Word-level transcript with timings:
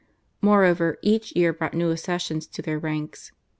Moreover, 0.41 0.97
each 1.03 1.31
year 1.35 1.53
brought 1.53 1.75
new 1.75 1.91
accessions 1.91 2.47
to 2.47 2.63
their 2.63 2.79
ranks. 2.79 3.31